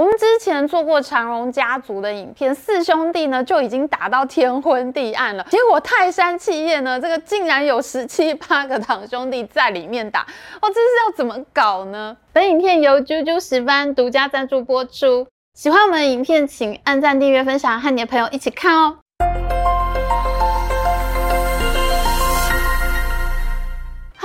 [0.00, 12.16] 我们之前做过长荣家族的影片，四兄弟呢就已经打到天昏地暗了，结果泰山企业呢，这个竟然有十七八个堂兄弟在里面打，哦，这是要怎么搞呢？
[12.32, 18.96] 本影片由啾啾十班独家赞助播出，喜欢我们的影片请按赞、订阅、分享，和你的朋友一起看哦。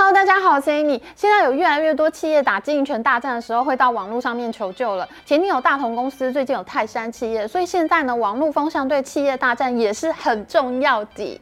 [0.08, 1.02] Hello，大家好，我是 Amy。
[1.16, 5.10] 现在有越来越多企业打经营权大战的时候，会到网络上面求救了。
[5.26, 11.42] 前天有大同公司，最近有泰山企业，所以现在呢，网络风向对企业大战也是很重要的。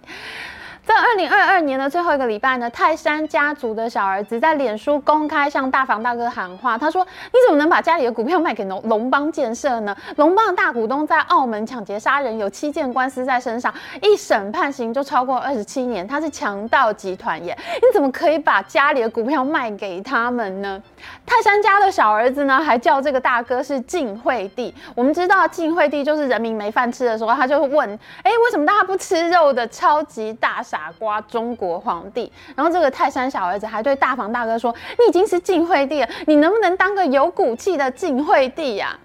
[0.85, 9.95] 在二零二二年的最后一个礼拜呢，泰山家族的小儿子在脸书公开向大房大哥喊话，他说：“你怎么能把家里的股票卖给龙龙邦建设呢？
[10.17, 17.57] 龙邦大股东在澳门抢劫杀人，有七件官司在身上，一审判刑就超过二十七年，他是强盗集团耶！
[17.75, 20.81] 你怎么可以把家里的股票卖给他们呢？”
[21.25, 24.73] 泰山家的小儿子呢，还叫这个大哥是晋惠帝。
[24.95, 27.89] 我们知道晋惠帝就是人民没饭吃的时候，他就问
[28.21, 32.31] ：“哎，为什么大家不吃肉的超级大？”傻瓜，中国皇帝。
[32.55, 38.97] 然后这个泰山小儿子还对大房大哥说：“你已经是晋惠帝了，你能不能当个有骨气的晋惠帝呀？”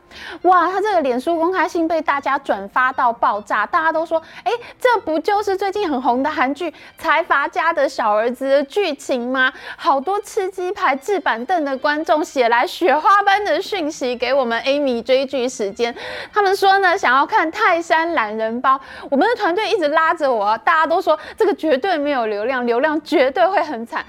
[0.42, 15.94] 哇，他这个脸书公开信被大家转发到爆炸，大家都说：“哎，这不就是最近很红的韩剧《财阀家的小儿子》的剧情吗？”好多吃鸡排、置板凳的观众写来雪花般的讯息给我们 Amy 追剧时间，
[16.32, 18.80] 他们说呢，想要看泰山懒人包。
[19.10, 24.04] 我们的团队一直拉着我，大家都说这个绝对没有流量，流量绝对会很惨。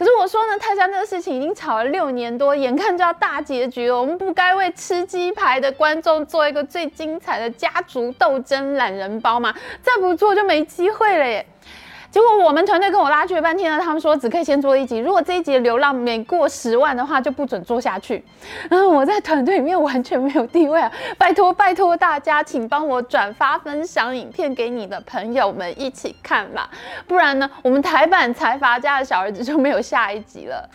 [0.00, 4.00] 可是我说呢，泰山这个事情已经吵了六年多，眼看就要大结局了。
[4.00, 9.54] 我们不该为吃鸡排的观众做一个最精彩的家族斗争懒人包吗？
[9.82, 11.44] 再不做就没机会了耶。
[12.10, 18.24] 结果我们团队跟我拉锯了半天呢，他们说只可以先做一集，如果这一集流量没过十万的话，就不准做下去。
[18.68, 20.90] 然后我在团队里面完全没有地位啊！
[21.16, 26.68] 拜托拜托大家，请帮我转发分享影片给你的朋友们一起看吧，
[27.06, 30.68] 不然呢，我们台版财阀家的小儿子就没有下一集了。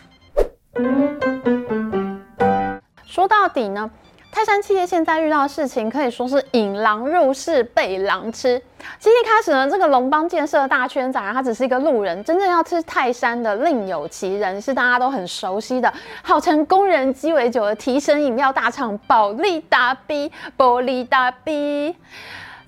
[3.04, 3.90] 说到底呢？
[4.36, 8.60] 泰山企业现在遇到的事情可以说是引狼入室被狼吃。
[8.98, 15.90] 其实一开始呢，这个龙邦建设大圈仔他只是一个路人，真正要吃泰山的另有其人，是大家都很熟悉的，
[16.22, 21.96] 号称工人鸡尾酒的提神饮料大厂保利达 B，保利达 B。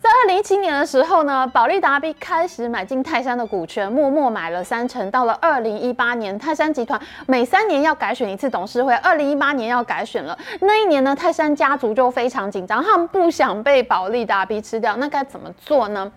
[0.01, 5.11] 在二零一七年的时候呢，保利达 B 开始买进泰山的股权，默默买了三成。
[5.11, 10.39] 到了二零一八年，泰山集团每三年要改选一次董事会，二零一八年要改选了。
[10.61, 16.11] 那一年呢，泰山家族就非常紧张，他们不想被保利达 B 吃掉，那该怎么做呢？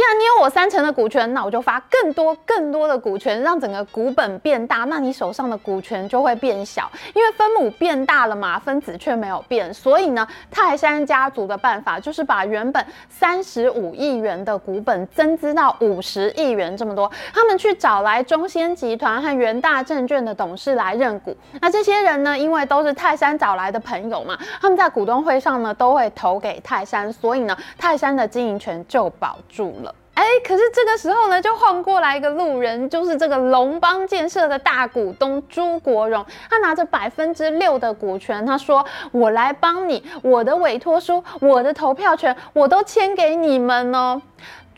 [0.00, 9.74] 既然你有我三成的股权，那我就发更多更多的股权，让整个股本变大，那你手上的股权就会变小，因为分母变大了嘛，分子却没有变。
[9.74, 17.12] 所以呢，泰山家族的办法就是把原本三十五亿元的股本增资到五十亿元这么多。
[17.34, 21.36] 他们去找来中仙集团和元大证券的董事来认股。
[21.60, 29.89] 那这些人呢，因为都是泰山找来的朋友嘛，他们在股东会上呢都会投给泰山，所以呢，泰山的经营权就保住了。
[30.20, 44.20] 哎，可是这个时候呢，就晃过来一个路人，就是这个龙邦建设的大股东朱国荣，他拿着百分之六的股权，他说：“我来帮你，我的委托书，我的投票权，我都签给你们哦。”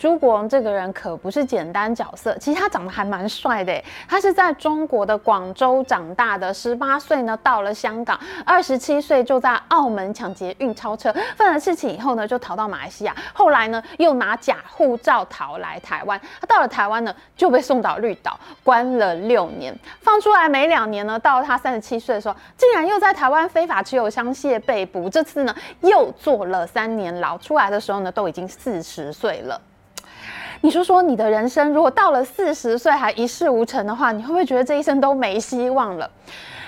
[0.02, 3.72] 朱国荣这个人可不是简单角色，其实他长得还蛮帅的。
[4.08, 16.20] 他是在中国的广州长大的，十八岁呢到了香港，二十七岁就在澳门抢劫运钞车，犯了事情以后呢就逃到马来西亚，后来呢又拿假护照逃来台湾。
[16.40, 29.60] 他到了台湾呢就被送到绿岛关了六年，放出来没两年呢，到了他三十七岁的时候，竟然又在台湾非法持有香榭被捕，这次呢又坐了三年牢，出来的时候呢都已经四十岁了。
[30.62, 36.08] 你说说你的人生，如果到了四十岁还一事无成的话，你会不会觉得这一生都没希望了？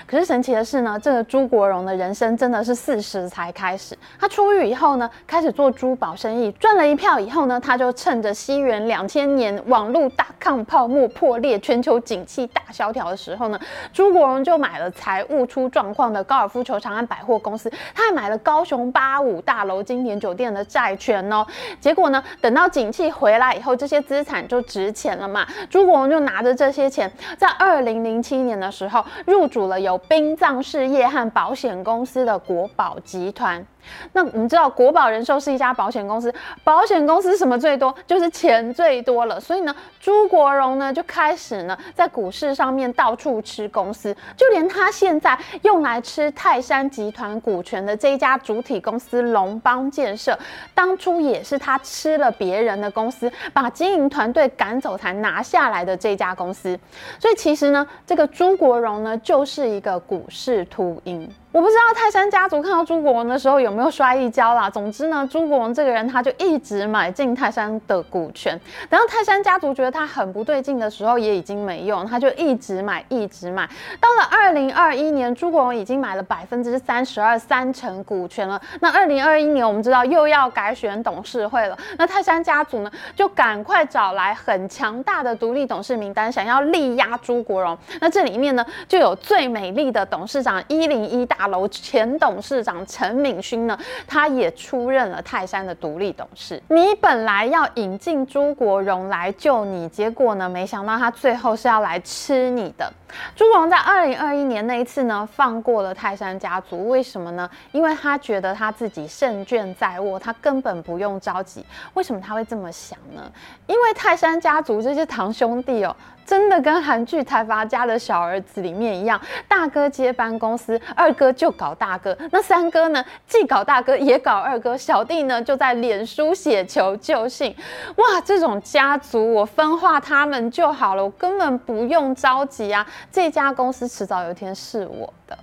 [0.07, 3.97] 可是神奇的是呢，这个朱国荣的人生真的是四十才开始。
[4.19, 13.59] 他出狱以后呢，开始做珠宝生意，赚了一票以后呢，他就趁着西元两千年网络大抗泡沫破裂、全球景气大萧条的时候呢，
[13.91, 21.45] 朱国荣就买了财务出状况的高尔夫球场和百货公司，他还买了高雄八五大楼经典酒店的债权哦。
[21.79, 25.47] 结果呢，等到景气回来以后，这些资产就值钱了嘛。
[25.69, 33.65] 朱国荣就拿着这些钱，在二零零七年的时候入主了由殡葬事业和保险公司的国保集团。
[34.13, 36.33] 那我们知道国保人寿是一家保险公司，
[36.63, 39.39] 保险公司什么最多，就是钱最多了。
[39.39, 50.37] 所以呢，朱国荣呢就开始呢在股市上面到处吃公司，就连他现在用来吃泰山集团股权的这一家主体公司龙邦建设，
[50.73, 56.77] 当初也是他吃了别人的公司，把经营团队赶走才拿下来的这家公司。
[57.19, 61.29] 所以其实呢，这个朱国荣呢就是一个股市秃鹰。
[61.55, 64.69] 我不知道泰山家族看到朱国荣的时候有没有摔一跤啦。
[64.69, 68.59] 总之呢，朱国荣这个人他就一直买进泰山的股权，
[68.89, 73.65] 然后泰山家族觉得他很不对劲的时候，也已经没用，他就一直买，一直买。
[74.01, 78.61] 到了二零二一年，朱国荣已经买了百分之三十二三成股权了。
[78.81, 87.77] 那二零二一年我们知道又要改选董事会了，那泰山家族呢就赶快找来很强大的独立董事名单，想要力压朱国荣。
[88.01, 91.44] 那这里面呢就有最美丽的董事长一零一大。
[91.47, 93.77] 楼前董事长陈敏勋呢，
[94.07, 96.61] 他也出任了泰山的独立董事。
[96.69, 102.91] 你本来要引进朱国荣来救你，结果呢，没想到他最后是要来吃你的。
[103.35, 107.49] 朱国荣在二零二一年那一次呢，放过了泰山家族，为什么呢？
[107.71, 111.65] 因为他觉得他自己胜券在握，他根本不用着急。
[111.93, 113.31] 为什么他会这么想呢？
[113.67, 115.95] 因为泰山家族这些堂兄弟哦。
[116.25, 127.55] 真的跟韩剧《财阀家的小儿子》里面一样，大哥接班公司，二哥就搞大哥，那三哥呢，既搞大哥也搞二哥，小弟呢就在脸书写求救信。
[127.97, 135.37] 哇，这种家族我分化他们就好了，我根本不用着急啊，这家公司迟早有一天是我的。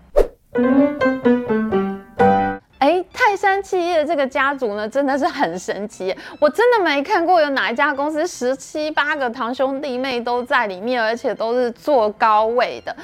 [3.33, 6.15] 泰山企业这个家族呢，真的是很神奇。
[6.39, 12.95] 我真的没看过有哪一家公司十七八个堂兄弟妹都在里面，而且都是坐高位的。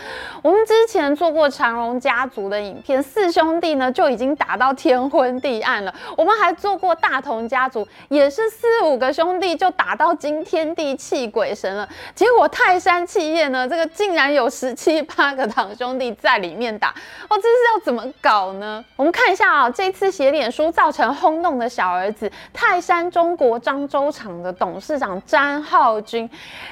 [0.43, 5.95] 我们之前做过长荣家族的影片，四兄弟呢就已经打到天昏地暗了。
[6.15, 11.89] 我们还做过大同家族，也是四五个兄弟就打到惊天地泣鬼神了。
[12.15, 16.91] 结果泰山企业呢，这个竟然有十七八个堂兄弟在里面打，
[17.31, 18.85] 哦，这是要怎么搞呢？
[18.95, 19.71] 我们看一下啊。
[19.71, 26.29] 这次写脸书造成轰动的小儿子泰山中国漳州厂的董事长詹浩军，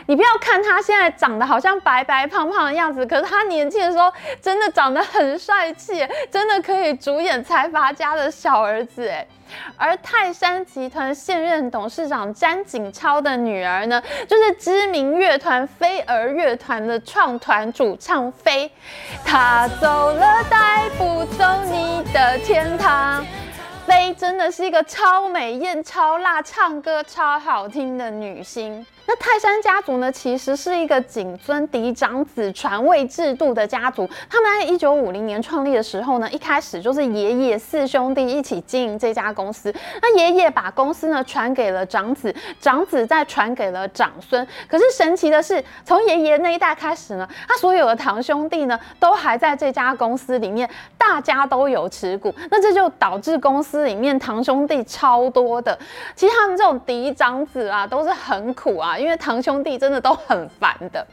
[0.07, 4.13] 你不要看他现在长得好像白白胖胖的样子，可是他年轻的时候
[4.43, 9.25] 真的长得很帅气，真的可以主演财阀家的小儿子哎。
[9.77, 18.69] 而泰山集团现任董事长詹景超的女儿呢，就是知名乐团飞儿乐团的创团主唱飞。
[19.25, 20.36] 他走了，
[24.47, 28.87] 的是一个超美艳、超辣、唱歌超好听的女星。
[29.09, 34.09] 那泰山家族呢，其实是一个谨遵嫡长子传位制度的家族。
[34.29, 39.73] 他们在一九五零年创立的时候呢，一开始就是爷爷四兄弟一起经营这家公司。
[40.03, 44.47] 那爷爷把公司呢传给了长子，长子再传给了长孙。
[44.69, 50.69] 可是神奇的是，从爷爷那一代开始呢，他所有的堂兄弟呢，都还在这家公司里面，
[50.99, 52.35] 大家都有持股。
[52.51, 55.79] 那这就导致公司里面堂兄弟超多的。
[56.17, 58.96] 其实他们这种嫡长子啊，都是很苦啊。
[58.99, 61.07] 因为堂兄弟真的都很烦的。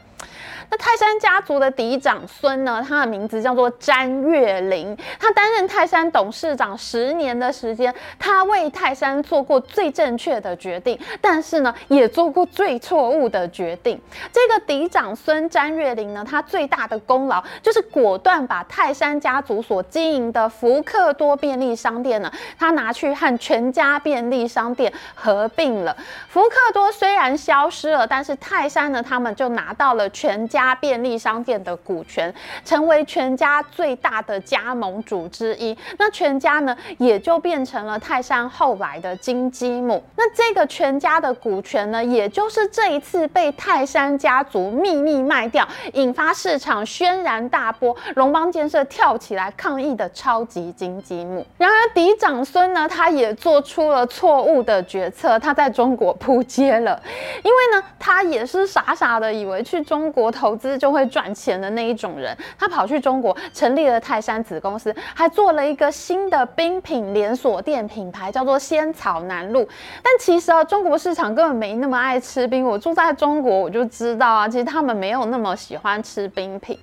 [0.78, 2.84] 泰山家族的嫡长孙呢？
[2.86, 14.00] 他的名字叫做詹月林，他担任泰山董事长十年的时间，他为泰山做过最正确的决定，但是呢，也做过最错误的决定。
[14.32, 25.96] 这个嫡长孙詹月林呢，他最大的功劳就是果断把泰山家族所经营的福克多便利商店呢，他拿去和全家便利商店合并了。
[26.28, 30.44] 福克多虽然消失了，但是泰山呢，他们就拿到了全。
[30.54, 32.32] 家便利商店的股权，
[32.64, 35.76] 成为全家最大的加盟主之一。
[35.98, 40.00] 那全家呢，也就变成了泰山后来的金鸡母。
[40.16, 51.44] 那这个全家的股权呢，也就是这一次被泰山家族秘密卖掉，引发市场轩然大波，龙邦建设跳起来抗议的超级金鸡母。
[51.58, 57.02] 然而嫡长孙呢，他也做出了错误的决策，他在中国扑街了。
[57.42, 60.43] 因为呢，他也是傻傻的以为去中国投。
[60.44, 69.66] 投资就会赚钱的那一种人，他跑去中国成立了泰山子公司，还做了一个新的冰品连锁店品牌，叫做仙草南路。
[70.02, 72.62] 但其实啊，中国市场根本没那么爱吃冰。
[72.62, 76.78] 我住在中国，我就知道啊，其实他们没有那么喜欢吃冰品。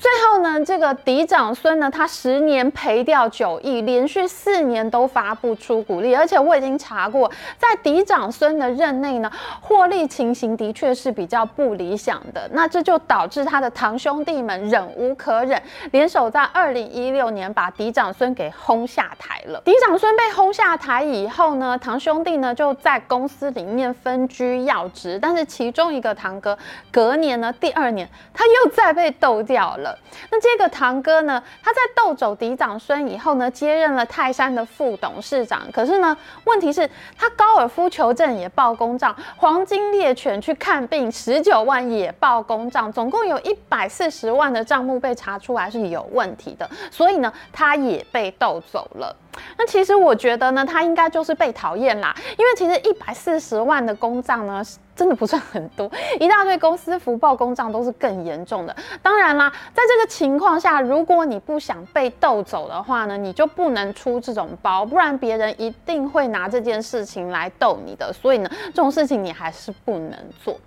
[0.00, 7.28] 最后呢，这个嫡长孙呢，他十年赔掉九亿，连续四年都发不出股利，而且我已经查过，
[7.58, 12.48] 在嫡长孙的任内呢，获利情形的确是比较不理想的。
[12.52, 19.60] 那这就导致他的堂兄弟们忍无可忍，联手在二零一六年把嫡长孙给轰下台了。
[19.64, 26.56] 嫡长孙被轰下台以后呢，堂兄弟呢就在公司里面分居要职，但是其中一个堂哥
[26.92, 29.87] 隔年呢，第二年他又再被斗掉了。
[30.30, 35.62] 那这个堂哥呢，他在斗走嫡长孙以后呢，接任了泰山的副董事长。
[35.72, 49.14] 可是呢，问题是，他高尔夫球证也报公账，黄金猎犬去看病十九万也报公账，总共有一百四十万的账目被查出来是有问题的，所以呢，他也被斗走了。
[49.56, 54.62] 那其实我觉得呢，他应该就是被讨厌啦，因为其实一百四十万的公账呢，
[54.94, 58.74] 真的不算很多，一大堆公司福报公账都是更严重的。
[59.02, 68.12] 当然啦，在这个情况下，如果你不想被斗走的话呢，你就不能出这种包，不然别人一定会拿这件事情来斗你的。
[68.12, 70.58] 所以呢，这种事情你还是不能做。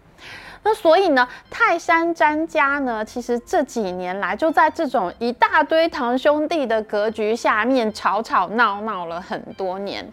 [0.64, 10.08] 那所以呢，泰山詹家呢，其实这几年来就在这种一大堆堂兄弟的格局下面吵吵闹闹了很多年。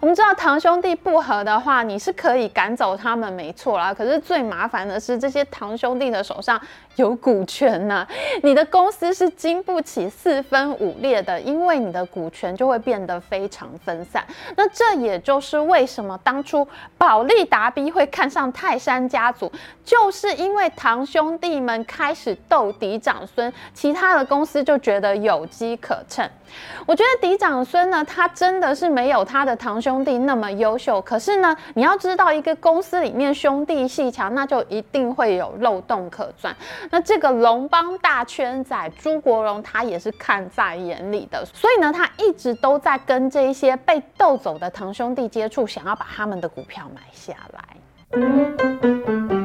[0.00, 3.92] 我们知道堂兄弟不和的话，你是可以赶走他们，没错啦。
[3.92, 6.58] 可是最麻烦的是，这些堂兄弟的手上
[6.96, 8.06] 有股权呐，
[8.42, 14.24] 你的公司是经不起四分五裂的，因为你的股权就会变得非常分散。
[14.56, 16.66] 那这也就是为什么当初
[16.96, 19.52] 保利达 B 会看上泰山家族，
[19.84, 26.26] 就是因为堂兄弟们开始斗嫡长孙，其他的公司就觉得有机可乘。
[26.86, 30.00] 我觉得嫡长孙呢，他真的是没有他的堂兄。
[30.00, 36.56] 弟那么优秀，可是呢，你要知道，一个公司里面兄弟戏强，那就一定会有漏洞可钻。
[36.90, 49.39] 那这个龙邦大圈仔朱国荣，他也是看在眼里的，所以呢，他一直都在跟这些被斗走的堂兄弟接触，想要把他们的股票买下来。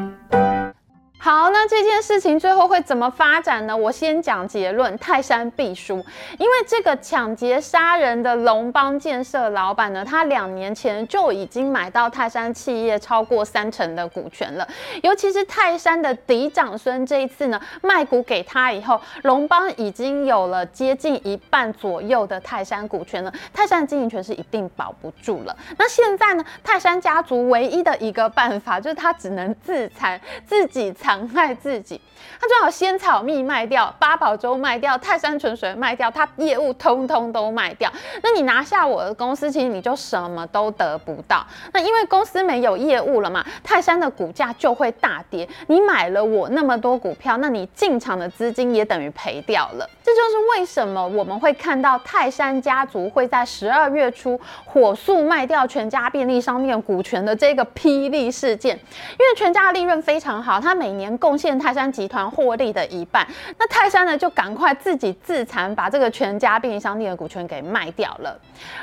[1.26, 3.76] 好，那这件事情最后会怎么发展呢？
[3.76, 5.96] 我先讲结论，泰山必输，
[6.38, 14.68] 因为这个抢劫杀人的龙邦建设老板呢，他两年前就已经买到泰山企业超过三成的股权了，
[15.02, 25.58] 尤其是泰山的嫡长孙这一次呢，卖股给他以后，龙邦已经有了接近一半左右的泰山股权了，泰山的经营权是一定保不住了。
[25.80, 31.15] 那现在呢，泰山家族唯一的一个办法就是他只能自残，自己残。
[31.16, 32.00] 伤害自己，
[32.40, 37.90] 他最好仙草蜜卖掉，八宝粥卖掉，泰山纯水卖掉，他业务通通都卖掉。
[38.22, 41.46] 那你拿下我的公司，其实你就什么都得不到。
[41.72, 45.48] 那因为公司没有业务了嘛，泰山的股价就会大跌。
[45.68, 49.90] 你买了我那么多股票，那你进场的资金也等于赔掉了。
[50.04, 61.16] 这就是为什么我们会看到泰山家族会在十二月初火速卖掉全家便利商店股权的这个霹雳事件，因为全家的利润非常好，他每年年。
[61.18, 63.26] 贡献泰山集团获利的一半，
[63.58, 68.38] 那泰山呢就赶快自己自残，把这个全家便利商店的股权给卖掉了。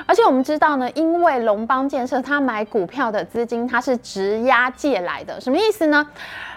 [0.07, 6.07] 而且我们知道呢，因为龙邦建设他买股票的资金，他是直押借来的，什么意思呢？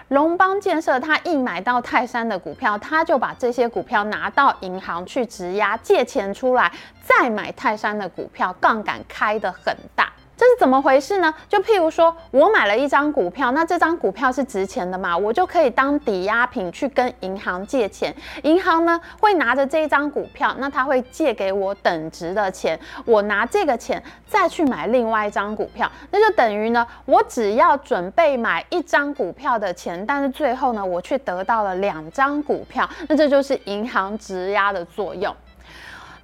[0.10, 10.12] 龙邦建设他一买到泰山的股票，他就把这些股票拿到银行去质押借钱出来，再买泰山的股票，杠杆开得很大。
[10.38, 11.34] 这是怎么回事呢？
[11.48, 18.14] 就譬如说，我买了一张股票，那这张股票是值钱的嘛，我就可以当抵押品去跟银行借钱。
[18.44, 35.34] 银行呢会拿着这一张股票，那他会借给我等值的钱，我拿这个钱再去买另外一张股票，那就等于呢，我只要准备买一张股票的钱，但是最后呢，我却得到了两张股票，那这就是银行质押的作用。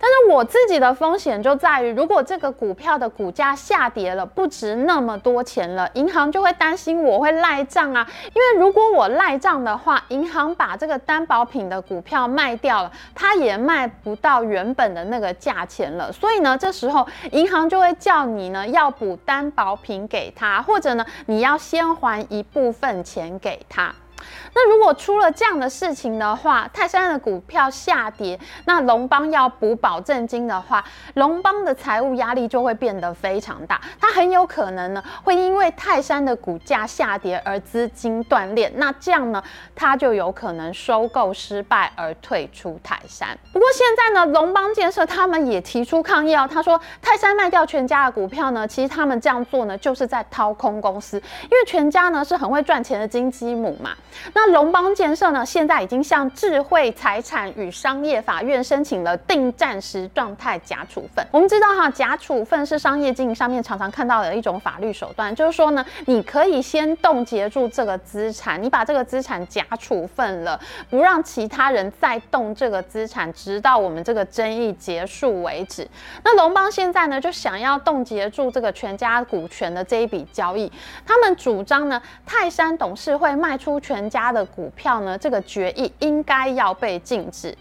[0.01, 8.07] 但是我自己的风险就在于，如果这个股票的股价下跌了，不值那么多钱了，银行就会担心我会赖账啊。
[8.33, 16.11] 因为如果我赖账的话，银行把这个担保品的股票卖掉了，它也卖不到原本的那个价钱了。
[16.11, 23.93] 所以呢，这时候银行就会叫你呢要补担保品给他，或者呢你要先还一部分钱给他。
[24.53, 30.83] 那如果出了这样的事情的话，泰山的股票下跌，那龙邦要补保证金的话，
[31.15, 33.79] 龙邦的财务压力就会变得非常大。
[33.99, 38.71] 它很有可能呢，会因为泰山的股价下跌而资金断裂。
[38.75, 39.41] 那这样呢，
[39.75, 43.37] 它就有可能收购失败而退出泰山。
[43.53, 46.47] 不过现在呢，龙邦建设他们也提出抗议哦。
[46.51, 53.91] 他说，泰山卖掉全家的股票呢，其实他们这样做呢，就是在掏空公司，因为全家呢是很会赚钱的金鸡母嘛。
[54.33, 61.25] 那龙邦建设呢，现在已经向智慧财产与商业法院申请了定暂时状态假处分。
[61.31, 75.87] 我们知道哈，假处分是商业经营上面常常看到的一种法律手段，就是说呢，你可以先冻结住这个资产，你把这个资产假处分了，不让其他人再动这个资产，直到我们这个争议结束为止。
[76.23, 80.71] 那龙邦现在呢，就想要冻结住这个全家股权的这一笔交易，
[81.05, 87.55] 他们主张呢，泰山董事会卖出全人家的股票呢，这个决议应该要被禁止。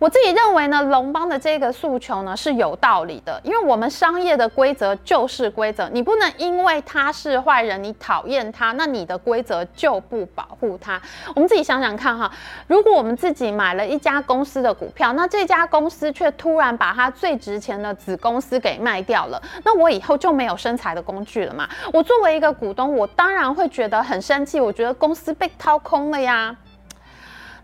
[0.00, 10.98] 我自己认为呢，龙邦的这个诉求呢是有道理的，因为我们商业的规则就是规则，你不能因为他是坏人，你讨厌他，那你的规则就不保护他。
[11.34, 12.32] 我们自己想想看哈，
[12.66, 21.68] 如果我们自己买了一家公司的股票，那这家公司却突然把它最值钱的子公司给卖掉了，那我以后就没有生财的工具了嘛？
[21.92, 26.56] 我作为一个股东，我当然会觉得很生气，我觉得公司被掏空了呀。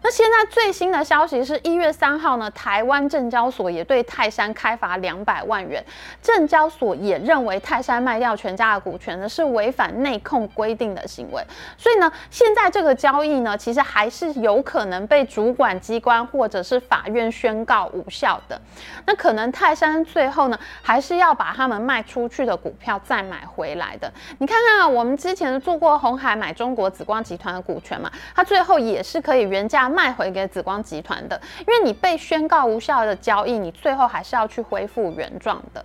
[0.07, 5.85] 那现在最新的消息是一月三号呢，台湾证交所也对泰山开罚两百万元。
[6.23, 8.81] 证交所也认为泰山卖掉全家的。
[8.81, 11.05] 股权呢是违反内控规定的。
[11.09, 11.45] 行为，
[11.77, 18.61] 所以呢，现在这个交易呢，其实还是有可能被主管机关或者是法院宣告无效的。
[19.07, 22.57] 那可能泰山最后呢，还是要把他们卖出去的。
[22.57, 24.09] 股票再买回来的。
[24.39, 27.61] 你看看啊，我们之前做过红海买中国紫光集团的。
[27.61, 29.89] 股权嘛，它最后也是可以原价。
[29.97, 35.83] 卖回给紫光集团的，因为你被宣告无效的交易，你最后还是要去恢复原状的。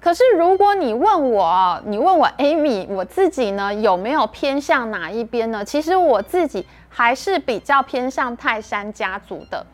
[0.00, 5.64] 可是如果你问我，你问我 Amy，我自己呢有没有偏向哪一边呢？
[5.64, 9.64] 其实我自己还是比较偏向泰山家族的。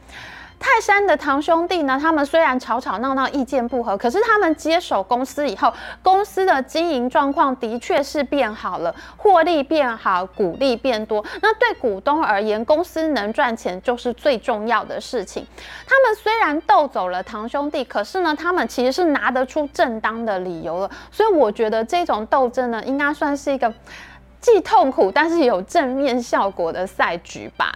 [0.66, 1.98] 泰山的堂兄弟呢？
[2.00, 5.70] 他们虽然吵吵闹闹、意见不合，可是他们接手公司以后，
[6.02, 11.22] 公司的经营状况的确是变好了，获利变好，股利变多。
[11.42, 15.46] 那对股东而言，公司能赚钱就是最重要的事情。
[15.86, 20.90] 他们虽然斗走了堂兄弟，可是呢，他们其实是拿得出正当的理由了。
[21.12, 23.70] 所以我觉得这种斗争呢，应该算是一个
[24.40, 27.70] 既痛苦但是有正面效果的赛局吧。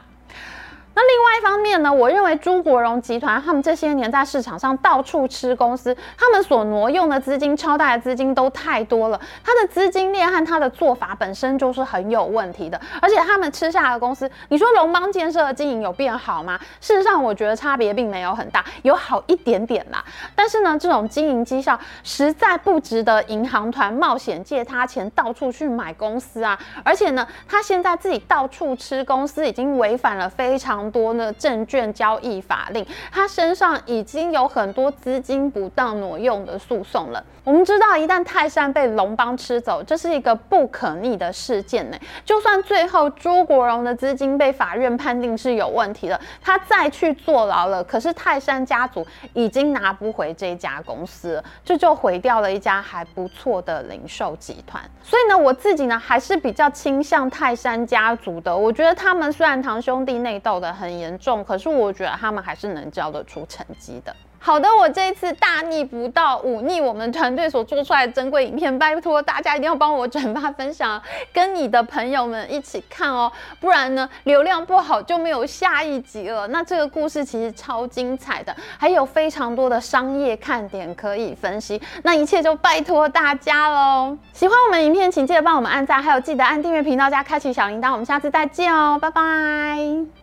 [0.99, 12.81] 那另外一方面呢，我认为朱国荣集团他们这些年在市场上到处吃公司，他们所挪用的资金、超大的资金都太多了，他的资金链和他的做法本身就是很有问题的。
[13.00, 16.59] 而且他们吃下的公司，你说龙邦建设的经营有变好吗？
[16.81, 20.05] 事实上，我觉得差别并没有很大，有好一点点啦。
[20.35, 26.59] 但是呢，这种经营绩效实在不值得银行团冒险借他钱到处去买公司啊！
[26.83, 30.88] 而且呢，他现在自己到处吃公司，已经违反了非常。
[30.90, 37.24] 多呢证券交易法令，他身上已经有很多资金不当挪用的诉讼了。
[37.44, 41.96] 我们知道，一旦泰山被龙邦吃走，这是一个不可逆的事件呢。
[42.22, 54.83] 就算最后朱国荣的资金被法院判定是有问题的，他再去坐牢了，可是泰山家族已经拿不回这家公司，这就毁掉了一家还不错的零售集团。
[55.03, 58.55] 所以呢，我自己呢还是比较倾向泰山家族的。
[58.55, 64.14] 我觉得他们虽然堂兄弟内斗的很严重，可是我觉得他们还是能交得出成绩的。
[64.41, 76.47] 好的，我这一次大逆不道，忤逆我们团队所做出来的珍贵影片，拜托大家一定要帮我转发分享，跟你的朋友们一起看哦，不然呢流量不好就没有下一集了。
[76.47, 84.17] 那这个故事其实超精彩的，还有非常多的商业看点可以分析，那一切就拜托大家喽。
[84.33, 90.17] 喜欢我们影片，请记得帮我们按赞，还有记得按订阅频道加开启小铃铛，我们下次再见哦，拜拜。